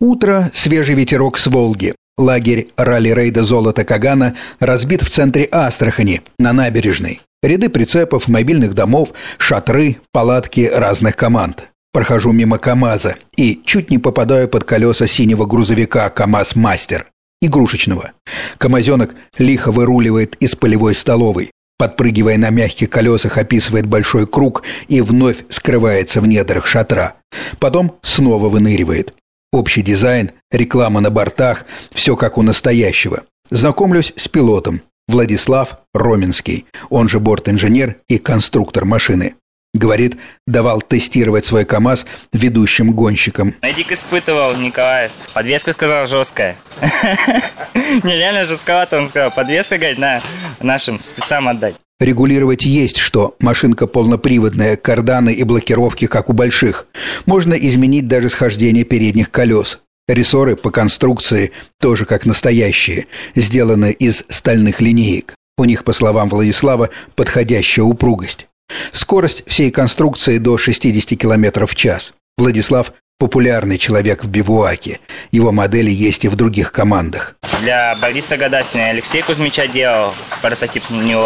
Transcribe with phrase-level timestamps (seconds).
[0.00, 1.92] Утро, свежий ветерок с Волги.
[2.16, 7.20] Лагерь ралли-рейда «Золото Кагана» разбит в центре Астрахани, на набережной.
[7.42, 9.08] Ряды прицепов, мобильных домов,
[9.38, 11.64] шатры, палатки разных команд.
[11.92, 17.08] Прохожу мимо КАМАЗа и чуть не попадаю под колеса синего грузовика КАМАЗ-мастер.
[17.42, 18.12] Игрушечного.
[18.56, 21.50] Камазенок лихо выруливает из полевой столовой.
[21.76, 27.14] Подпрыгивая на мягких колесах, описывает большой круг и вновь скрывается в недрах шатра.
[27.58, 29.12] Потом снова выныривает.
[29.52, 33.22] Общий дизайн, реклама на бортах, все как у настоящего.
[33.50, 34.82] Знакомлюсь с пилотом.
[35.08, 39.36] Владислав Роменский, он же борт-инженер и конструктор машины.
[39.72, 43.54] Говорит, давал тестировать свой КАМАЗ ведущим гонщикам.
[43.62, 45.10] Эдик испытывал, Николай.
[45.32, 46.56] Подвеска сказал жесткая.
[48.02, 49.30] Не, реально жестковато, он сказал.
[49.30, 50.20] Подвеска, говорит, на
[50.60, 51.76] нашим спецам отдать.
[52.00, 53.34] Регулировать есть что.
[53.40, 56.86] Машинка полноприводная, карданы и блокировки, как у больших.
[57.26, 59.80] Можно изменить даже схождение передних колес.
[60.06, 65.34] Рессоры по конструкции тоже как настоящие, сделаны из стальных линеек.
[65.58, 68.46] У них, по словам Владислава, подходящая упругость.
[68.92, 72.14] Скорость всей конструкции до 60 км в час.
[72.36, 75.00] Владислав– популярный человек в бивуаке.
[75.32, 77.34] Его модели есть и в других командах.
[77.60, 81.20] Для Бориса Гадасина Алексей Кузьмича делал прототип New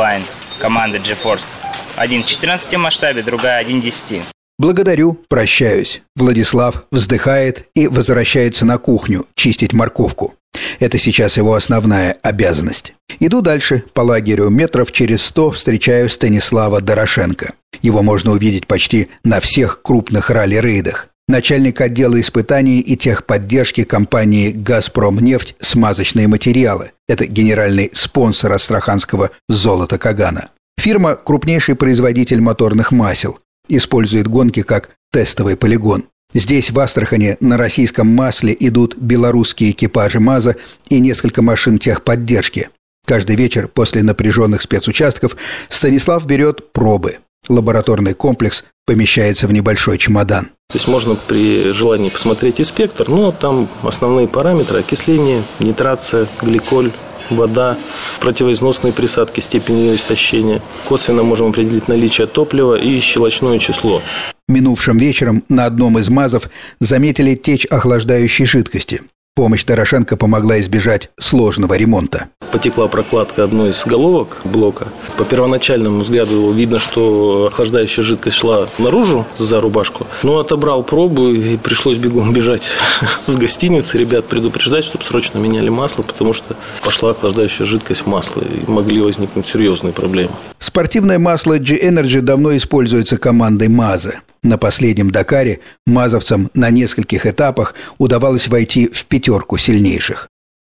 [0.63, 1.57] команды GeForce.
[1.97, 4.23] Один в 14 масштабе, другая один в 10.
[4.61, 6.03] Благодарю, прощаюсь.
[6.15, 10.35] Владислав вздыхает и возвращается на кухню чистить морковку.
[10.79, 12.95] Это сейчас его основная обязанность.
[13.19, 14.51] Иду дальше по лагерю.
[14.51, 17.55] Метров через сто встречаю Станислава Дорошенко.
[17.81, 21.09] Его можно увидеть почти на всех крупных ралли-рейдах.
[21.33, 25.57] Начальник отдела испытаний и техподдержки компании «Газпромнефть.
[25.63, 26.93] Смазочные материалы».
[27.09, 30.51] Это генеральный спонсор астраханского «Золота Кагана».
[30.79, 33.39] Фирма– крупнейший производитель моторных масел.
[33.67, 36.05] Использует гонки как тестовый полигон.
[36.35, 40.57] Здесь, в Астрахане, на российском масле идут белорусские экипажи МАЗа
[40.91, 42.69] и несколько машин техподдержки.
[43.07, 45.37] Каждый вечер после напряженных спецучастков
[45.71, 47.21] Станислав берет пробы.
[47.49, 50.51] Лабораторный комплекс помещается в небольшой чемодан.
[50.73, 56.93] То есть можно при желании посмотреть и спектр, но там основные параметры– окисление, нитрация, гликоль,
[57.29, 57.77] вода,
[58.21, 60.63] противоизносные присадки, степень ее истощения.
[60.89, 64.01] Косвенно можем определить наличие топлива и щелочное число.
[64.49, 66.49] Минувшим вечером на одном из МАЗов
[66.81, 69.03] заметили течь охлаждающей жидкости.
[69.35, 72.29] Помощь Дорошенко помогла избежать сложного ремонта.
[72.53, 74.89] Потекла прокладка одной из головок блока.
[75.17, 80.07] По первоначальному взгляду видно, что охлаждающая жидкость шла наружу за рубашку.
[80.23, 82.65] Но отобрал пробу и пришлось бегом бежать
[83.25, 83.97] с гостиницы.
[83.97, 86.55] Ребят предупреждать, чтобы срочно меняли масло, потому что
[86.85, 88.43] пошла охлаждающая жидкость в масло.
[88.43, 90.33] И могли возникнуть серьезные проблемы.
[90.59, 94.21] Спортивное масло G-Energy давно используется командой МАЗа.
[94.43, 100.29] На последнем Дакаре мазовцам на нескольких этапах удавалось войти в пятерку сильнейших.